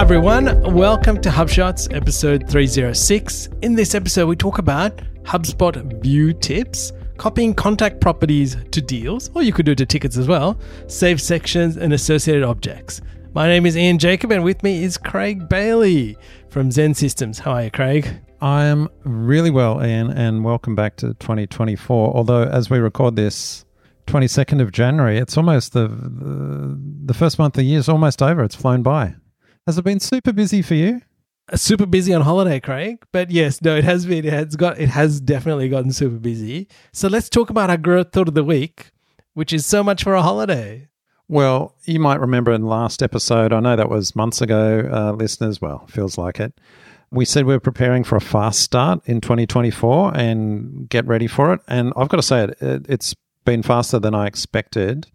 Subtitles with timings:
[0.00, 3.50] Hi everyone, welcome to HubShots episode 306.
[3.60, 9.42] In this episode, we talk about HubSpot view tips, copying contact properties to deals, or
[9.42, 13.02] you could do it to tickets as well, save sections and associated objects.
[13.34, 16.16] My name is Ian Jacob, and with me is Craig Bailey
[16.48, 17.38] from Zen Systems.
[17.38, 18.08] How are you, Craig?
[18.40, 22.16] I am really well, Ian, and welcome back to 2024.
[22.16, 23.66] Although, as we record this,
[24.06, 28.22] 22nd of January, it's almost the, the the first month of the year is almost
[28.22, 28.42] over.
[28.42, 29.16] It's flown by.
[29.70, 31.00] Has it been super busy for you?
[31.48, 33.04] Uh, super busy on holiday, Craig.
[33.12, 34.24] But yes, no, it has been.
[34.24, 34.80] It has got.
[34.80, 36.66] It has definitely gotten super busy.
[36.92, 38.90] So let's talk about our growth thought of the week,
[39.34, 40.88] which is so much for a holiday.
[41.28, 43.52] Well, you might remember in last episode.
[43.52, 45.62] I know that was months ago, uh, listeners.
[45.62, 46.52] Well, feels like it.
[47.12, 51.54] We said we are preparing for a fast start in 2024 and get ready for
[51.54, 51.60] it.
[51.68, 55.06] And I've got to say, it, it it's been faster than I expected.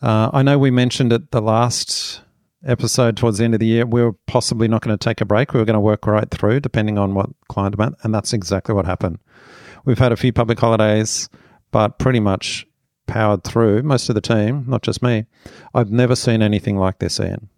[0.00, 2.22] Uh, I know we mentioned at the last
[2.64, 5.24] episode towards the end of the year, we were possibly not going to take a
[5.24, 5.52] break.
[5.52, 8.74] We were going to work right through, depending on what client demand, and that's exactly
[8.74, 9.18] what happened.
[9.84, 11.28] We've had a few public holidays,
[11.70, 12.66] but pretty much
[13.06, 13.82] powered through.
[13.82, 15.26] Most of the team, not just me.
[15.74, 17.48] I've never seen anything like this, Ian.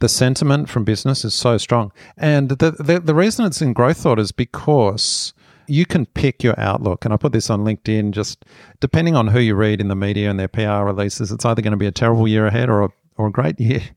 [0.00, 3.98] The sentiment from business is so strong, and the the, the reason it's in growth
[3.98, 5.32] thought is because
[5.66, 7.04] you can pick your outlook.
[7.04, 8.44] And I put this on LinkedIn, just
[8.80, 11.72] depending on who you read in the media and their PR releases, it's either going
[11.72, 13.82] to be a terrible year ahead or a or a great year.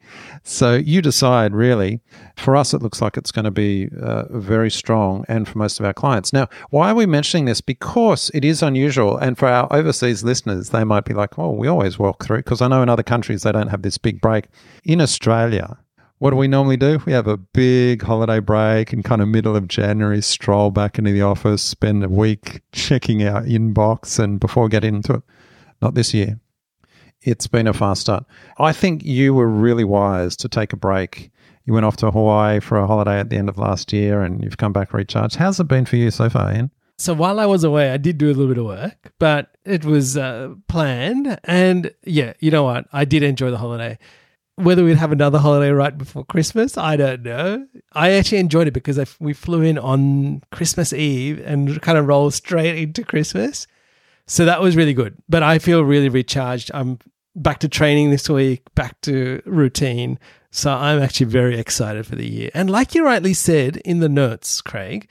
[0.43, 1.99] So you decide, really.
[2.37, 5.77] For us, it looks like it's going to be uh, very strong, and for most
[5.77, 6.31] of our clients.
[6.31, 7.59] Now, why are we mentioning this?
[7.59, 9.17] Because it is unusual.
[9.17, 12.61] And for our overseas listeners, they might be like, well, we always walk through, because
[12.61, 14.45] I know in other countries they don't have this big break.
[14.85, 15.77] In Australia,
[16.19, 16.99] what do we normally do?
[17.05, 21.11] We have a big holiday break and kind of middle of January, stroll back into
[21.11, 25.23] the office, spend a week checking our inbox, and before we get into it.
[25.81, 26.39] Not this year.
[27.21, 28.25] It's been a fast start.
[28.57, 31.31] I think you were really wise to take a break.
[31.65, 34.43] You went off to Hawaii for a holiday at the end of last year and
[34.43, 35.35] you've come back recharged.
[35.35, 36.71] How's it been for you so far, Ian?
[36.99, 39.85] So while I was away, I did do a little bit of work, but it
[39.85, 41.39] was uh, planned.
[41.43, 42.85] And yeah, you know what?
[42.91, 43.99] I did enjoy the holiday.
[44.55, 47.67] Whether we'd have another holiday right before Christmas, I don't know.
[47.93, 52.07] I actually enjoyed it because I, we flew in on Christmas Eve and kind of
[52.07, 53.67] rolled straight into Christmas.
[54.27, 55.17] So that was really good.
[55.27, 56.69] But I feel really recharged.
[56.73, 56.99] I'm
[57.35, 60.19] back to training this week, back to routine.
[60.51, 62.49] So I'm actually very excited for the year.
[62.53, 65.09] And like you rightly said in the notes, Craig,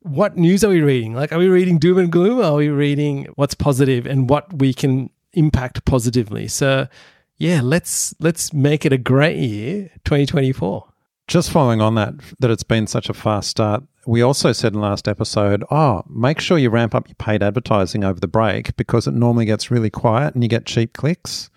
[0.00, 1.14] what news are we reading?
[1.14, 2.40] Like, are we reading doom and gloom?
[2.40, 6.48] Are we reading what's positive and what we can impact positively?
[6.48, 6.88] So
[7.36, 10.84] yeah, let's let's make it a great year, 2024.
[11.28, 13.84] Just following on that, that it's been such a fast start.
[14.08, 18.04] We also said in last episode, oh, make sure you ramp up your paid advertising
[18.04, 21.50] over the break because it normally gets really quiet and you get cheap clicks.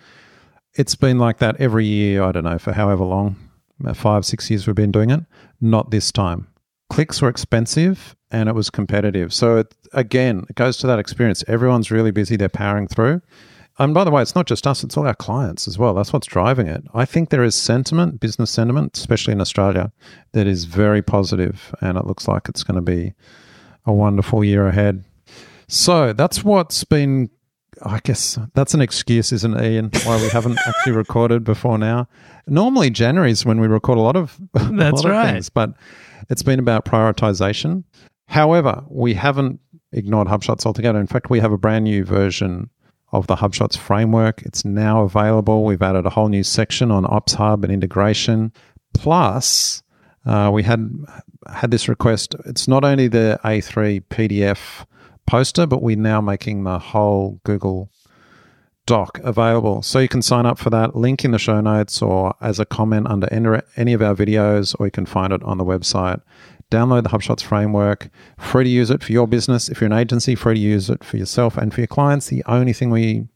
[0.73, 3.37] It's been like that every year, I don't know, for however long,
[3.93, 5.21] five, six years we've been doing it.
[5.61, 6.49] Not this time.
[6.89, 9.33] Clicks were expensive and it was competitive.
[9.33, 11.45] So, it, again, it goes to that experience.
[11.47, 13.21] Everyone's really busy, they're powering through.
[13.79, 15.93] And by the way, it's not just us, it's all our clients as well.
[15.93, 16.83] That's what's driving it.
[16.93, 19.91] I think there is sentiment, business sentiment, especially in Australia,
[20.33, 23.13] that is very positive, and it looks like it's going to be
[23.85, 25.03] a wonderful year ahead.
[25.67, 27.29] So that's what's been,
[27.83, 32.07] I guess, that's an excuse, isn't it, Ian, why we haven't actually recorded before now.
[32.47, 35.25] Normally, January is when we record a lot of, that's lot right.
[35.27, 35.73] Of things, but
[36.29, 37.85] it's been about prioritization.
[38.27, 39.59] However, we haven't
[39.93, 40.99] ignored HubShots altogether.
[40.99, 42.69] In fact, we have a brand new version
[43.11, 44.41] of the HubShots framework.
[44.43, 45.63] It's now available.
[45.63, 48.53] We've added a whole new section on Ops Hub and integration.
[48.93, 49.83] Plus,
[50.25, 50.89] uh, we had
[51.51, 52.35] had this request.
[52.45, 54.85] It's not only the A3 PDF
[55.25, 57.89] poster, but we're now making the whole Google
[58.85, 59.81] Doc available.
[59.81, 60.95] So you can sign up for that.
[60.95, 64.87] Link in the show notes or as a comment under any of our videos, or
[64.87, 66.21] you can find it on the website
[66.71, 68.09] download the HubShots framework.
[68.39, 69.69] Free to use it for your business.
[69.69, 72.27] If you're an agency, free to use it for yourself and for your clients.
[72.27, 73.27] The only thing we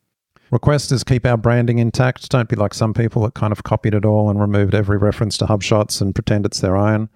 [0.51, 2.29] request is keep our branding intact.
[2.29, 5.37] Don't be like some people that kind of copied it all and removed every reference
[5.37, 7.09] to HubShots and pretend it's their own.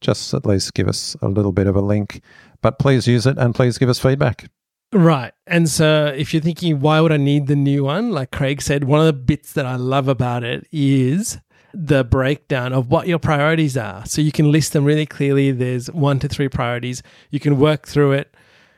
[0.00, 2.22] Just at least give us a little bit of a link.
[2.62, 4.50] But please use it and please give us feedback.
[4.92, 5.32] Right.
[5.46, 8.10] And so if you're thinking, why would I need the new one?
[8.10, 11.38] Like Craig said, one of the bits that I love about it is
[11.74, 14.04] the breakdown of what your priorities are.
[14.06, 15.50] So you can list them really clearly.
[15.50, 17.02] There's one to three priorities.
[17.30, 18.34] You can work through it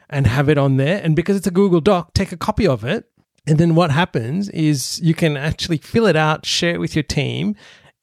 [0.08, 1.00] and have it on there.
[1.02, 3.06] And because it's a Google Doc, take a copy of it.
[3.46, 7.02] And then what happens is you can actually fill it out, share it with your
[7.02, 7.54] team,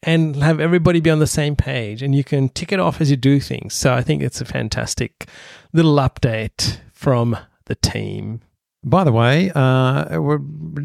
[0.04, 2.02] and have everybody be on the same page.
[2.02, 3.74] And you can tick it off as you do things.
[3.74, 5.28] So I think it's a fantastic
[5.74, 8.42] little update from the team.
[8.84, 10.40] By the way, uh, a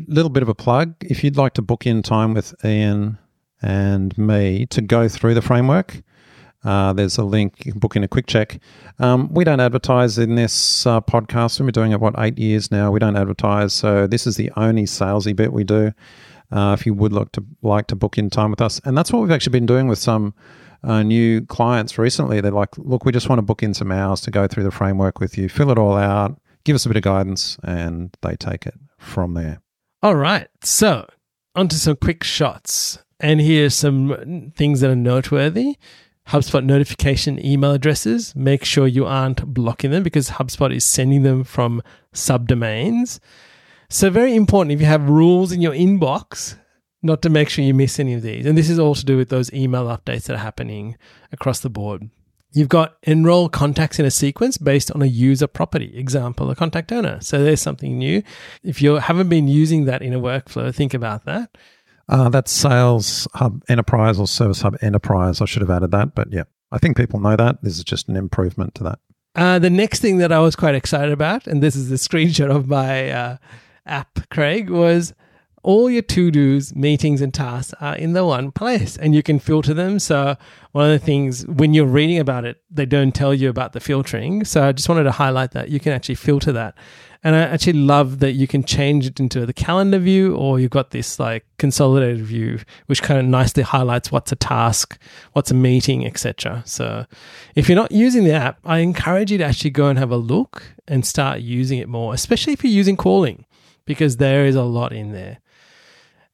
[0.08, 0.94] little bit of a plug.
[1.00, 3.18] If you'd like to book in time with Ian
[3.62, 6.02] and me to go through the framework.
[6.64, 7.64] Uh, there's a link.
[7.64, 8.60] You can book in a quick check.
[8.98, 11.58] Um, we don't advertise in this uh, podcast.
[11.58, 12.90] We've been doing it, what, eight years now.
[12.92, 13.72] We don't advertise.
[13.72, 15.92] So this is the only salesy bit we do.
[16.52, 18.78] Uh, if you would look to like to book in time with us.
[18.84, 20.34] And that's what we've actually been doing with some
[20.84, 22.42] uh, new clients recently.
[22.42, 24.70] They're like, look, we just want to book in some hours to go through the
[24.70, 28.36] framework with you, fill it all out, give us a bit of guidance, and they
[28.36, 29.62] take it from there.
[30.02, 30.48] All right.
[30.62, 31.08] So,
[31.54, 32.98] onto some quick shots.
[33.22, 35.76] And here's some things that are noteworthy.
[36.28, 38.34] HubSpot notification email addresses.
[38.34, 41.82] Make sure you aren't blocking them because HubSpot is sending them from
[42.12, 43.20] subdomains.
[43.88, 46.56] So, very important if you have rules in your inbox,
[47.02, 48.46] not to make sure you miss any of these.
[48.46, 50.96] And this is all to do with those email updates that are happening
[51.30, 52.10] across the board.
[52.52, 56.92] You've got enroll contacts in a sequence based on a user property, example, a contact
[56.92, 57.18] owner.
[57.20, 58.22] So there's something new.
[58.62, 61.56] If you haven't been using that in a workflow, think about that.
[62.08, 65.40] Uh, that's Sales Hub Enterprise or Service Hub Enterprise.
[65.40, 67.62] I should have added that, but yeah, I think people know that.
[67.62, 68.98] This is just an improvement to that.
[69.34, 72.54] Uh, the next thing that I was quite excited about, and this is a screenshot
[72.54, 73.36] of my uh,
[73.86, 75.14] app, Craig, was
[75.62, 79.38] all your to dos, meetings, and tasks are in the one place and you can
[79.38, 79.98] filter them.
[79.98, 80.36] So,
[80.72, 83.80] one of the things when you're reading about it, they don't tell you about the
[83.80, 84.44] filtering.
[84.44, 86.74] So, I just wanted to highlight that you can actually filter that.
[87.24, 90.72] And I actually love that you can change it into the calendar view or you've
[90.72, 94.98] got this like consolidated view, which kind of nicely highlights what's a task,
[95.32, 96.64] what's a meeting, etc.
[96.66, 97.06] So,
[97.54, 100.16] if you're not using the app, I encourage you to actually go and have a
[100.16, 103.46] look and start using it more, especially if you're using calling
[103.84, 105.38] because there is a lot in there.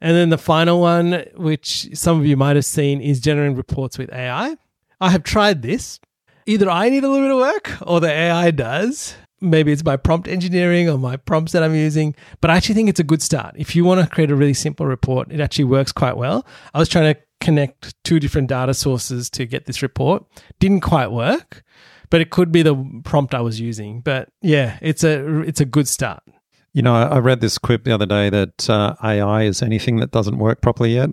[0.01, 3.99] And then the final one, which some of you might have seen, is generating reports
[3.99, 4.57] with AI.
[5.01, 5.99] I have tried this.
[6.47, 9.15] Either I need a little bit of work or the AI does.
[9.41, 12.89] Maybe it's my prompt engineering or my prompts that I'm using, but I actually think
[12.89, 13.55] it's a good start.
[13.57, 16.45] If you want to create a really simple report, it actually works quite well.
[16.75, 20.25] I was trying to connect two different data sources to get this report.
[20.59, 21.63] Didn't quite work,
[22.11, 24.01] but it could be the prompt I was using.
[24.01, 26.23] But yeah, it's a it's a good start.
[26.79, 30.13] You know, I read this quip the other day that uh, AI is anything that
[30.13, 31.11] doesn't work properly yet.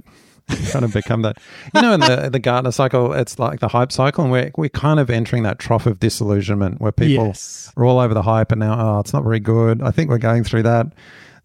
[0.72, 1.40] kind of become that.
[1.74, 4.70] You know, in the the Gartner cycle, it's like the hype cycle, and we're we're
[4.70, 7.74] kind of entering that trough of disillusionment where people yes.
[7.76, 9.82] are all over the hype, and now oh, it's not very good.
[9.82, 10.94] I think we're going through that.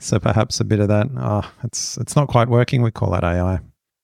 [0.01, 1.07] So perhaps a bit of that.
[1.17, 2.83] Oh, it's it's not quite working.
[2.83, 3.61] We call that AI.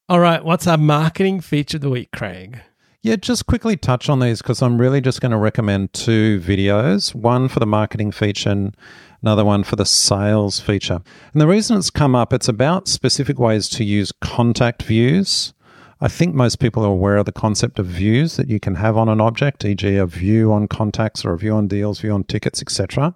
[0.09, 2.59] All right, what's our marketing feature of the week, Craig?
[3.03, 7.15] Yeah, just quickly touch on these because I'm really just going to recommend two videos.
[7.15, 8.77] One for the marketing feature and
[9.23, 11.01] another one for the sales feature.
[11.33, 15.53] And the reason it's come up, it's about specific ways to use contact views.
[16.01, 18.97] I think most people are aware of the concept of views that you can have
[18.97, 22.25] on an object, e.g., a view on contacts or a view on deals, view on
[22.25, 23.15] tickets, etc.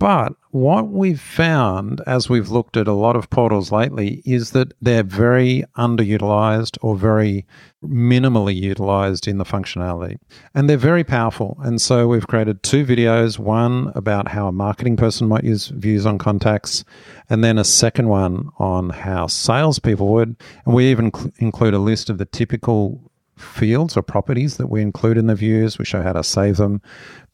[0.00, 4.72] But what we've found as we've looked at a lot of portals lately is that
[4.80, 7.46] they're very underutilized or very
[7.84, 10.16] minimally utilized in the functionality.
[10.54, 11.58] And they're very powerful.
[11.62, 16.06] And so we've created two videos one about how a marketing person might use views
[16.06, 16.82] on contacts,
[17.28, 20.34] and then a second one on how salespeople would.
[20.64, 23.09] And we even cl- include a list of the typical
[23.40, 25.78] fields or properties that we include in the views.
[25.78, 26.80] We show how to save them,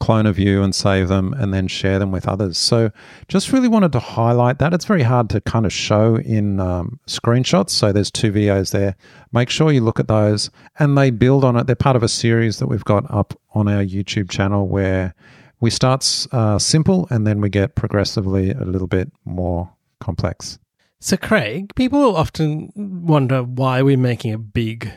[0.00, 2.58] clone a view and save them, and then share them with others.
[2.58, 2.90] So,
[3.28, 4.72] just really wanted to highlight that.
[4.72, 7.70] It's very hard to kind of show in um, screenshots.
[7.70, 8.96] So, there's two videos there.
[9.32, 11.66] Make sure you look at those and they build on it.
[11.66, 15.14] They're part of a series that we've got up on our YouTube channel where
[15.60, 20.58] we start uh, simple and then we get progressively a little bit more complex.
[21.00, 24.90] So, Craig, people often wonder why we're making a big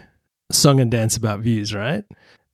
[0.51, 2.03] song and dance about views, right?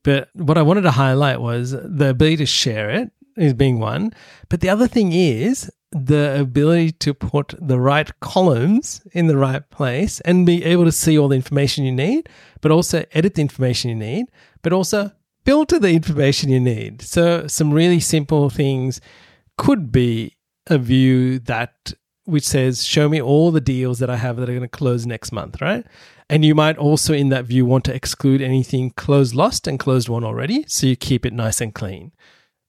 [0.04, 4.14] But what I wanted to highlight was the ability to share it is being one.
[4.50, 9.68] But the other thing is the ability to put the right columns in the right
[9.70, 12.28] place and be able to see all the information you need,
[12.62, 14.26] but also edit the information you need,
[14.62, 15.12] but also
[15.46, 17.02] filter the information you need.
[17.02, 19.00] So some really simple things
[19.58, 20.36] could be
[20.68, 21.94] a view that
[22.26, 25.06] which says show me all the deals that I have that are going to close
[25.06, 25.86] next month, right?
[26.30, 30.10] And you might also, in that view, want to exclude anything closed lost and closed
[30.10, 30.66] won already.
[30.68, 32.14] So you keep it nice and clean.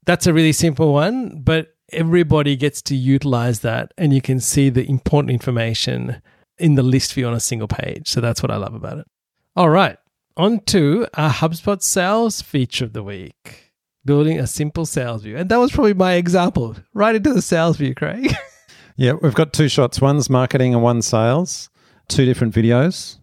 [0.04, 4.68] That's a really simple one, but everybody gets to utilize that and you can see
[4.68, 6.20] the important information
[6.58, 8.08] in the list view on a single page.
[8.08, 9.06] So that's what I love about it.
[9.54, 9.98] All right,
[10.36, 13.72] on to our HubSpot sales feature of the week
[14.04, 15.36] building a simple sales view.
[15.36, 18.32] And that was probably my example, right into the sales view, Craig.
[18.96, 21.70] yeah, we've got two shots one's marketing and one sales,
[22.06, 23.16] two different videos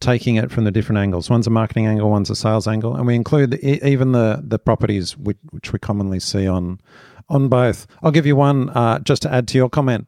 [0.00, 1.28] taking it from the different angles.
[1.28, 4.58] One's a marketing angle, one's a sales angle, and we include the, even the the
[4.58, 6.80] properties which, which, we commonly see on
[7.28, 7.86] on both.
[8.02, 10.06] I'll give you one uh, just to add to your comment.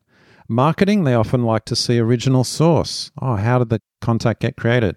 [0.48, 3.12] Marketing, they often like to see original source.
[3.20, 4.96] Oh, how did the contact get created?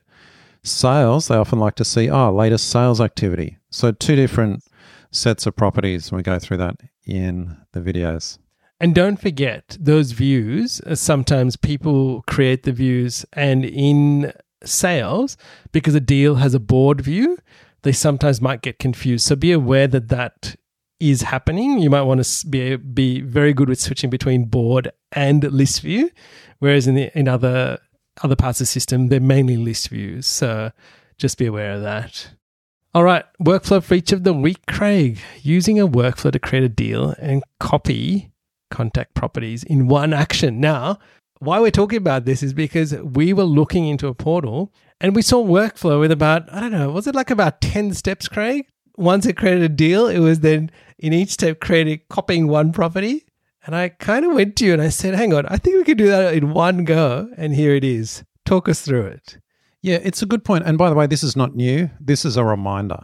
[0.63, 3.57] Sales, they often like to see, oh, latest sales activity.
[3.69, 4.63] So two different
[5.11, 6.11] sets of properties.
[6.11, 8.39] We go through that in the videos.
[8.79, 10.81] And don't forget those views.
[10.93, 14.33] Sometimes people create the views, and in
[14.65, 15.37] sales,
[15.71, 17.37] because a deal has a board view,
[17.83, 19.25] they sometimes might get confused.
[19.25, 20.55] So be aware that that
[20.99, 21.79] is happening.
[21.79, 26.09] You might want to be be very good with switching between board and list view,
[26.59, 27.79] whereas in the in other
[28.23, 30.25] other parts of the system they're mainly list views.
[30.25, 30.71] So
[31.17, 32.29] just be aware of that.
[32.95, 35.19] All right, workflow for each of the week, Craig.
[35.41, 38.31] Using a workflow to create a deal and copy
[38.69, 40.59] contact properties in one action.
[40.59, 40.99] Now,
[41.43, 45.21] why we're talking about this is because we were looking into a portal and we
[45.21, 48.65] saw workflow with about, I don't know, was it like about 10 steps, Craig?
[48.95, 53.25] Once it created a deal, it was then in each step creating, copying one property.
[53.65, 55.83] And I kind of went to you and I said, hang on, I think we
[55.83, 57.29] could do that in one go.
[57.37, 58.23] And here it is.
[58.45, 59.37] Talk us through it.
[59.81, 60.65] Yeah, it's a good point.
[60.65, 61.89] And by the way, this is not new.
[61.99, 62.99] This is a reminder.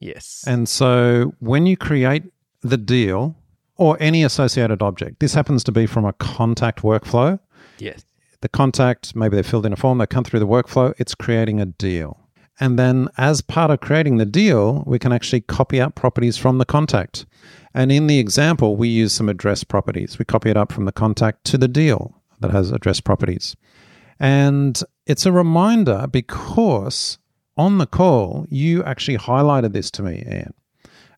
[0.00, 0.44] Yes.
[0.46, 2.24] And so when you create
[2.62, 3.36] the deal
[3.76, 7.38] or any associated object, this happens to be from a contact workflow.
[7.78, 8.04] Yes.
[8.40, 11.60] The contact, maybe they filled in a form, they come through the workflow, it's creating
[11.60, 12.20] a deal.
[12.60, 16.58] And then, as part of creating the deal, we can actually copy out properties from
[16.58, 17.26] the contact.
[17.72, 20.18] And in the example, we use some address properties.
[20.18, 23.56] We copy it up from the contact to the deal that has address properties.
[24.20, 27.18] And it's a reminder because
[27.56, 30.54] on the call, you actually highlighted this to me, Ian.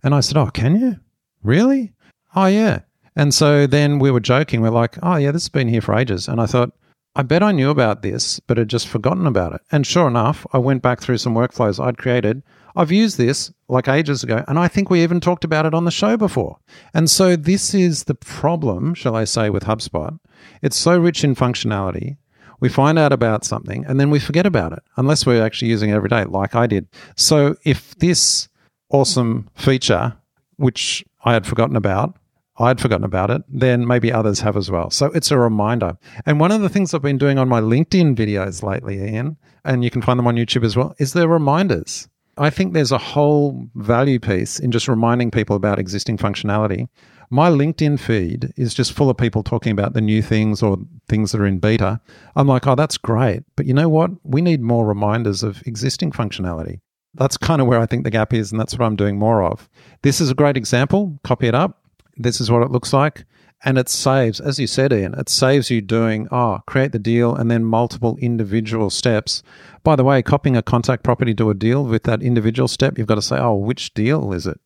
[0.03, 0.97] And I said, Oh, can you?
[1.43, 1.93] Really?
[2.35, 2.81] Oh, yeah.
[3.17, 4.61] And so then we were joking.
[4.61, 6.29] We're like, Oh, yeah, this has been here for ages.
[6.29, 6.73] And I thought,
[7.19, 9.63] I bet I knew about this, but had just forgotten about it.
[9.73, 12.43] And sure enough, I went back through some workflows I'd created.
[12.77, 15.87] I've used this like ages ago, and I think we even talked about it on
[15.87, 16.59] the show before.
[16.93, 20.19] And so this is the problem, shall I say, with HubSpot.
[20.61, 22.19] It's so rich in functionality.
[22.61, 25.91] We find out about something and then we forget about it unless we're actually using
[25.91, 26.87] it every day, like I did.
[27.17, 28.49] So if this
[28.91, 30.17] awesome feature,
[30.57, 32.17] which I had forgotten about,
[32.59, 34.91] I'd forgotten about it, then maybe others have as well.
[34.91, 35.99] So it's a reminder.
[36.25, 39.85] And one of the things I've been doing on my LinkedIn videos lately, Ian, and
[39.85, 42.09] you can find them on YouTube as well, is they're reminders.
[42.39, 46.89] I think there's a whole value piece in just reminding people about existing functionality.
[47.31, 51.33] My LinkedIn feed is just full of people talking about the new things or things
[51.33, 52.01] that are in beta.
[52.37, 53.43] I'm like, oh, that's great.
[53.57, 54.11] But you know what?
[54.23, 56.81] We need more reminders of existing functionality.
[57.15, 59.43] That's kind of where I think the gap is, and that's what I'm doing more
[59.43, 59.69] of.
[60.03, 61.19] This is a great example.
[61.25, 61.83] Copy it up.
[62.17, 63.25] This is what it looks like.
[63.65, 67.35] And it saves, as you said, Ian, it saves you doing, oh, create the deal
[67.35, 69.43] and then multiple individual steps.
[69.83, 73.07] By the way, copying a contact property to a deal with that individual step, you've
[73.07, 74.61] got to say, oh, which deal is it?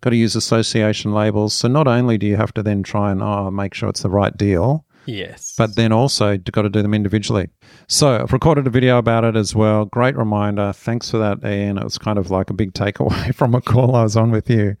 [0.00, 1.54] Got to use association labels.
[1.54, 4.10] So not only do you have to then try and oh, make sure it's the
[4.10, 5.54] right deal, Yes.
[5.56, 7.48] but then also you've got to do them individually.
[7.88, 9.84] So I've recorded a video about it as well.
[9.86, 10.72] Great reminder.
[10.72, 11.78] Thanks for that, Ian.
[11.78, 14.48] It was kind of like a big takeaway from a call I was on with
[14.48, 14.76] you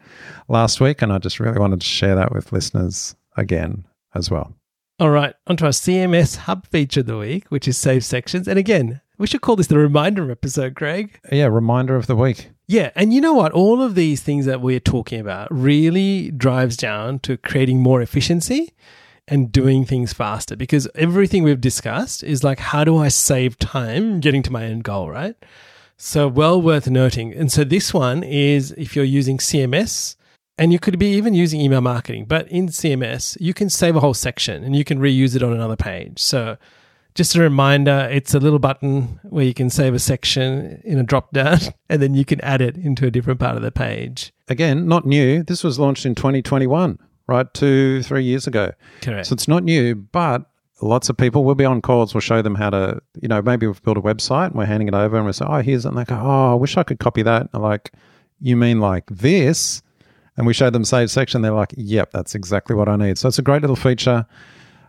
[0.48, 4.54] last week, and I just really wanted to share that with listeners again as well.
[5.00, 8.46] All right, onto our CMS Hub feature of the week, which is Save Sections.
[8.46, 11.18] And again, we should call this the reminder episode, Craig.
[11.30, 12.50] Yeah, reminder of the week.
[12.68, 13.52] Yeah, and you know what?
[13.52, 18.72] All of these things that we're talking about really drives down to creating more efficiency
[19.32, 24.20] and doing things faster because everything we've discussed is like, how do I save time
[24.20, 25.34] getting to my end goal, right?
[25.96, 27.32] So, well worth noting.
[27.32, 30.16] And so, this one is if you're using CMS,
[30.58, 34.00] and you could be even using email marketing, but in CMS, you can save a
[34.00, 36.18] whole section and you can reuse it on another page.
[36.18, 36.58] So,
[37.14, 41.02] just a reminder it's a little button where you can save a section in a
[41.02, 41.58] drop down
[41.88, 44.32] and then you can add it into a different part of the page.
[44.48, 45.42] Again, not new.
[45.42, 46.98] This was launched in 2021,
[47.32, 47.52] right?
[47.54, 48.72] Two, three years ago.
[49.00, 49.26] Correct.
[49.26, 50.44] So it's not new, but
[50.80, 52.14] lots of people will be on calls.
[52.14, 54.88] We'll show them how to, you know, maybe we've built a website and we're handing
[54.88, 55.88] it over and we say, oh, here's it.
[55.88, 57.48] And they go, oh, I wish I could copy that.
[57.52, 57.92] And like,
[58.40, 59.82] you mean like this?
[60.36, 61.42] And we show them save section.
[61.42, 63.18] They're like, yep, that's exactly what I need.
[63.18, 64.26] So it's a great little feature.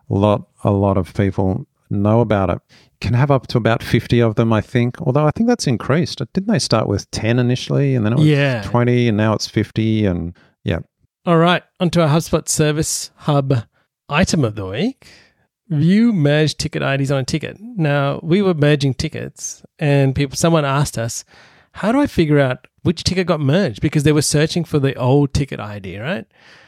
[0.09, 2.59] A lot, a lot of people know about it.
[3.01, 5.01] Can have up to about 50 of them, I think.
[5.01, 6.19] Although I think that's increased.
[6.33, 8.61] Didn't they start with 10 initially and then it was Yeah.
[8.63, 10.33] 20 and now it's 50 and.
[11.25, 13.63] All right, onto our HubSpot Service Hub
[14.09, 15.07] item of the week.
[15.69, 17.55] View merge ticket IDs on a ticket.
[17.61, 21.23] Now, we were merging tickets and people someone asked us,
[21.75, 23.79] how do I figure out which ticket got merged?
[23.79, 26.25] Because they were searching for the old ticket ID, right?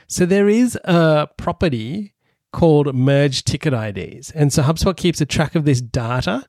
[0.07, 2.13] So there is a property
[2.53, 4.31] called merge ticket IDs.
[4.31, 6.45] And so HubSpot keeps a track of this data.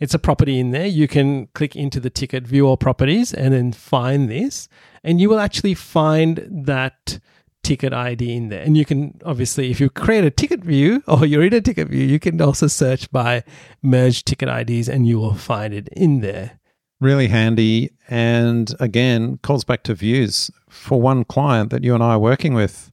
[0.00, 0.86] It's a property in there.
[0.86, 4.66] You can click into the ticket, view all properties, and then find this.
[5.04, 7.20] And you will actually find that
[7.62, 8.62] ticket ID in there.
[8.62, 11.88] And you can obviously, if you create a ticket view or you're in a ticket
[11.88, 13.44] view, you can also search by
[13.82, 16.58] merge ticket IDs and you will find it in there.
[17.00, 17.90] Really handy.
[18.08, 20.50] And again, calls back to views.
[20.68, 22.92] For one client that you and I are working with,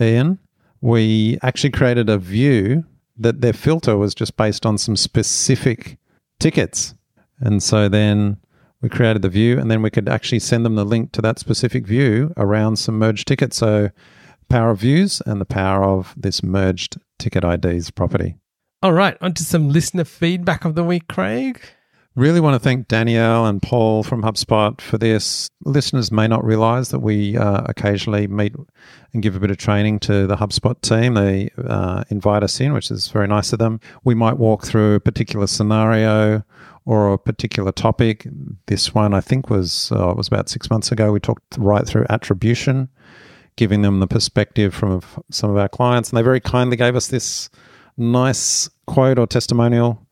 [0.00, 0.38] Ian,
[0.80, 2.84] we actually created a view
[3.18, 5.98] that their filter was just based on some specific
[6.40, 6.94] tickets.
[7.40, 8.38] And so then
[8.82, 11.38] we created the view and then we could actually send them the link to that
[11.38, 13.56] specific view around some merged tickets.
[13.56, 13.90] So
[14.50, 18.36] power of views and the power of this merged ticket IDs property.
[18.82, 21.60] All right, on to some listener feedback of the week, Craig.
[22.14, 25.48] Really want to thank Danielle and Paul from HubSpot for this.
[25.64, 28.54] Listeners may not realize that we uh, occasionally meet
[29.14, 31.14] and give a bit of training to the HubSpot team.
[31.14, 33.80] They uh, invite us in, which is very nice of them.
[34.04, 36.44] We might walk through a particular scenario
[36.84, 38.26] or a particular topic.
[38.66, 41.12] This one, I think, was uh, was about six months ago.
[41.12, 42.88] We talked right through attribution,
[43.56, 47.08] giving them the perspective from some of our clients, and they very kindly gave us
[47.08, 47.50] this
[47.96, 50.06] nice quote or testimonial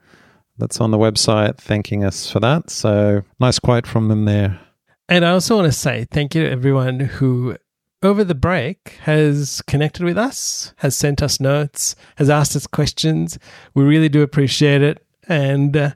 [0.59, 2.71] that's on the website thanking us for that.
[2.71, 4.61] So nice quote from them there.
[5.09, 7.57] And I also want to say thank you to everyone who
[8.03, 13.39] over the break has connected with us, has sent us notes, has asked us questions.
[13.75, 15.05] We really do appreciate it.
[15.29, 15.91] And uh,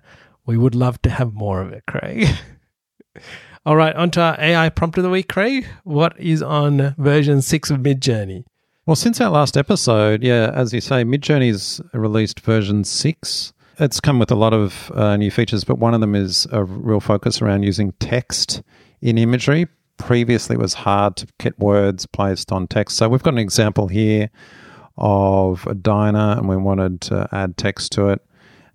[0.47, 2.29] we would love to have more of it, Craig.
[3.67, 5.67] All right, on to our AI prompt of the week, Craig.
[5.85, 8.45] What is on version 6 of Midjourney?
[8.85, 13.53] Well, since our last episode, yeah, as you say, Midjourney's released version 6.
[13.79, 16.63] It's come with a lot of uh, new features, but one of them is a
[16.63, 18.63] real focus around using text
[19.01, 19.67] in imagery.
[19.97, 22.99] Previously, it was hard to get words placed on text.
[22.99, 24.29] So, we've got an example here
[24.99, 28.21] of a diner, and we wanted to add text to it.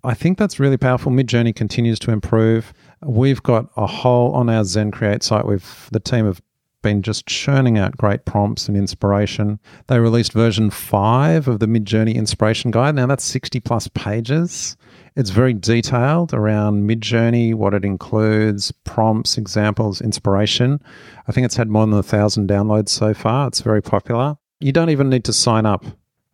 [0.02, 1.12] I think that's really powerful.
[1.12, 2.72] Midjourney continues to improve.
[3.04, 5.46] We've got a whole on our Zen Create site.
[5.46, 6.40] We've the team have
[6.82, 9.60] been just churning out great prompts and inspiration.
[9.88, 12.94] They released version five of the Midjourney Inspiration Guide.
[12.94, 14.76] Now that's 60 plus pages.
[15.16, 20.80] It's very detailed around Midjourney, what it includes, prompts, examples, inspiration.
[21.28, 23.48] I think it's had more than a thousand downloads so far.
[23.48, 24.36] It's very popular.
[24.60, 25.84] You don't even need to sign up.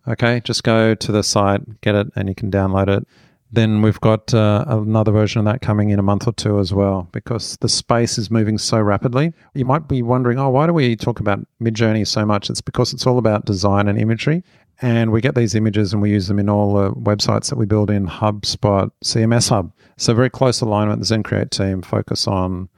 [0.07, 3.09] Okay, just go to the site, get it, and you can download it.
[3.53, 6.75] Then we've got uh, another version of that coming in a month or two as
[6.75, 9.33] well, because the space is moving so rapidly.
[9.55, 12.51] You might be wondering, oh, why do we talk about Midjourney so much?
[12.51, 14.43] It's because it's all about design and imagery,
[14.83, 17.67] and we get these images and we use them in all the websites that we
[17.67, 19.73] build in HubSpot CMS Hub.
[19.97, 21.01] So very close alignment.
[21.01, 22.69] The Zen Create team focus on.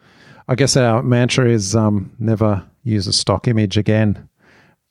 [0.48, 4.28] I guess our mantra is um, never use a stock image again.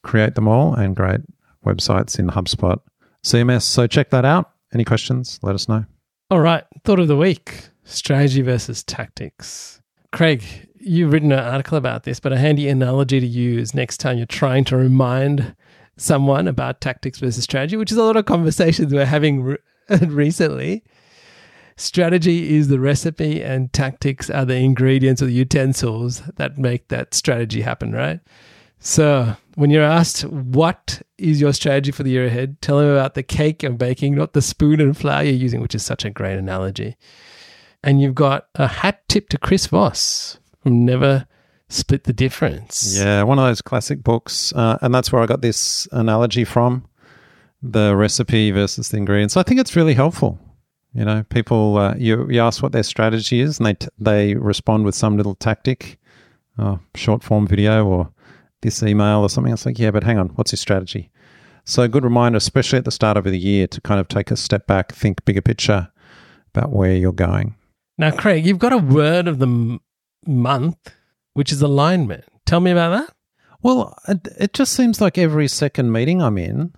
[0.03, 1.21] Create them all and great
[1.65, 2.79] websites in HubSpot
[3.23, 3.63] CMS.
[3.63, 4.51] So check that out.
[4.73, 5.39] Any questions?
[5.41, 5.85] Let us know.
[6.29, 6.63] All right.
[6.83, 9.81] Thought of the week strategy versus tactics.
[10.11, 10.43] Craig,
[10.75, 14.25] you've written an article about this, but a handy analogy to use next time you're
[14.25, 15.55] trying to remind
[15.97, 19.57] someone about tactics versus strategy, which is a lot of conversations we're having re-
[20.01, 20.83] recently.
[21.75, 27.13] Strategy is the recipe, and tactics are the ingredients or the utensils that make that
[27.13, 28.19] strategy happen, right?
[28.79, 33.15] So, when you're asked what is your strategy for the year ahead, tell them about
[33.15, 36.09] the cake you're baking, not the spoon and flour you're using, which is such a
[36.09, 36.95] great analogy.
[37.83, 41.27] And you've got a hat tip to Chris Voss from Never
[41.69, 42.97] split the difference.
[42.97, 44.53] Yeah, one of those classic books.
[44.53, 46.85] Uh, and that's where I got this analogy from
[47.61, 49.37] the recipe versus the ingredients.
[49.37, 50.39] I think it's really helpful.
[50.93, 54.35] You know, people, uh, you, you ask what their strategy is and they, t- they
[54.35, 55.99] respond with some little tactic,
[56.57, 58.09] uh, short form video or
[58.61, 59.53] this email or something.
[59.53, 61.09] It's like, yeah, but hang on, what's your strategy?
[61.65, 64.31] So, a good reminder, especially at the start of the year, to kind of take
[64.31, 65.91] a step back, think bigger picture
[66.55, 67.55] about where you're going.
[67.97, 69.81] Now, Craig, you've got a word of the m-
[70.25, 70.77] month
[71.37, 72.23] which is alignment.
[72.47, 73.15] Tell me about that.
[73.61, 76.73] Well, it, it just seems like every second meeting I'm in,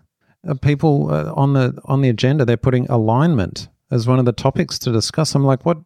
[0.45, 4.33] uh, people uh, on the on the agenda they're putting alignment as one of the
[4.33, 5.33] topics to discuss.
[5.33, 5.77] I'm like, what?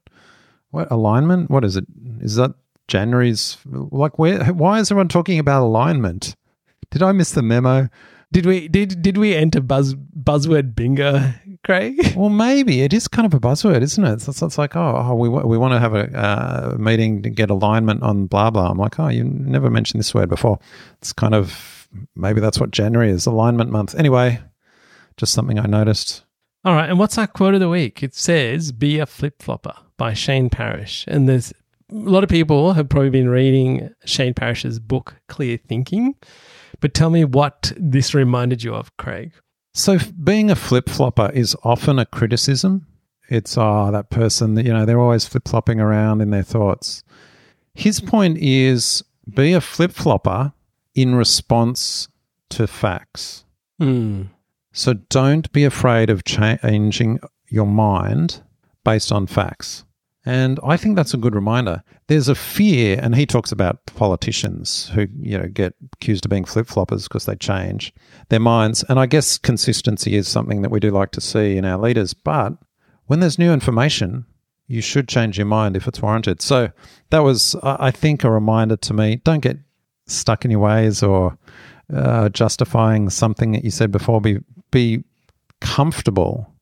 [0.71, 1.51] What alignment?
[1.51, 1.86] What is it?
[2.19, 2.56] Is that
[2.88, 3.58] January's?
[3.65, 4.46] Like, where?
[4.54, 6.36] Why is everyone talking about alignment?
[6.91, 7.89] Did I miss the memo?
[8.34, 12.00] Did we did did we enter buzz buzzword bingo, Craig?
[12.15, 14.28] Well, maybe it is kind of a buzzword, isn't it?
[14.28, 17.52] It's, it's like, oh, oh, we we want to have a uh, meeting to get
[17.52, 18.72] alignment on blah blah.
[18.72, 20.58] I'm like, oh, you never mentioned this word before.
[20.98, 23.93] It's kind of maybe that's what January is, alignment month.
[23.93, 24.41] Anyway,
[25.15, 26.24] just something I noticed.
[26.65, 28.02] All right, and what's our quote of the week?
[28.02, 31.54] It says, "Be a flip flopper" by Shane Parrish, and there's
[31.93, 36.15] lot of people have probably been reading Shane Parrish's book, Clear Thinking.
[36.79, 39.34] But tell me what this reminded you of, Craig.
[39.73, 42.88] So, being a flip flopper is often a criticism.
[43.29, 47.03] It's, oh, that person that, you know, they're always flip flopping around in their thoughts.
[47.73, 49.03] His point is
[49.34, 50.53] be a flip flopper
[50.93, 52.08] in response
[52.49, 53.45] to facts.
[53.82, 54.29] Mm.
[54.73, 58.43] So, don't be afraid of changing your mind
[58.84, 59.86] based on facts.
[60.25, 61.83] And I think that's a good reminder.
[62.07, 66.45] There's a fear, and he talks about politicians who, you know, get accused of being
[66.45, 67.93] flip floppers because they change
[68.29, 68.83] their minds.
[68.88, 72.13] And I guess consistency is something that we do like to see in our leaders.
[72.13, 72.53] But
[73.07, 74.25] when there's new information,
[74.67, 76.41] you should change your mind if it's warranted.
[76.41, 76.71] So
[77.09, 79.57] that was, I think, a reminder to me don't get
[80.07, 81.38] stuck in your ways or
[81.93, 84.21] uh, justifying something that you said before.
[84.21, 84.39] Be,
[84.71, 85.03] be
[85.59, 86.52] comfortable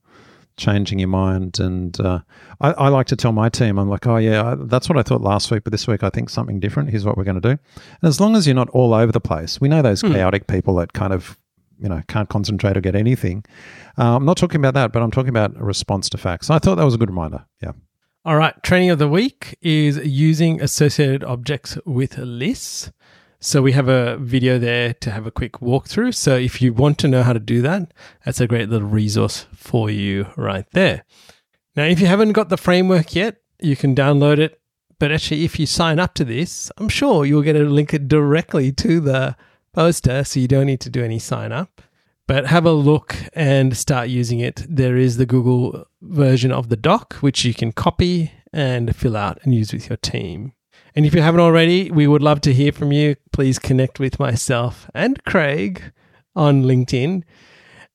[0.61, 1.59] changing your mind.
[1.59, 2.19] And uh,
[2.61, 5.21] I, I, like to tell my team, I'm like, oh, yeah, that's what I thought
[5.21, 6.89] last week, but this week I think something different.
[6.89, 7.59] Here's what we're going to do.
[7.79, 10.13] And as long as you're not all over the place, we know those mm.
[10.13, 11.37] chaotic people that kind of,
[11.81, 13.43] you know, can't concentrate or get anything.
[13.97, 16.49] Uh, I'm not talking about that, but I'm talking about a response to facts.
[16.49, 17.45] I thought that was a good reminder.
[17.61, 17.71] Yeah.
[18.23, 18.53] All right.
[18.61, 22.91] Training of the week is using associated objects with lists.
[23.43, 26.13] So we have a video there to have a quick walkthrough.
[26.13, 27.91] So if you want to know how to do that,
[28.23, 31.05] that's a great little resource for you right there.
[31.75, 34.61] Now, if you haven't got the framework yet, you can download it.
[34.99, 38.71] But actually, if you sign up to this, I'm sure you'll get a link directly
[38.73, 39.35] to the
[39.73, 40.23] poster.
[40.23, 41.81] So you don't need to do any sign up.
[42.27, 44.63] But have a look and start using it.
[44.69, 49.39] There is the Google version of the doc, which you can copy and fill out
[49.41, 50.53] and use with your team.
[50.95, 53.15] And if you haven't already, we would love to hear from you.
[53.31, 55.91] Please connect with myself and Craig
[56.35, 57.23] on LinkedIn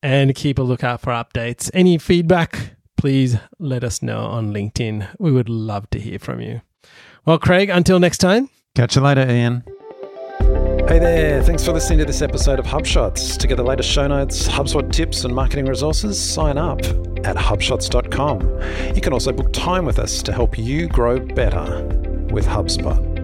[0.03, 1.71] and keep a lookout for updates.
[1.75, 5.09] Any feedback, please let us know on LinkedIn.
[5.19, 6.63] We would love to hear from you.
[7.25, 8.49] Well, Craig, until next time.
[8.75, 9.65] Catch you later, Ian.
[10.89, 13.37] Hey there, thanks for listening to this episode of HubShots.
[13.39, 16.79] To get the latest show notes, HubSpot tips, and marketing resources, sign up
[17.27, 18.95] at hubshots.com.
[18.95, 23.16] You can also book time with us to help you grow better with HubSpot.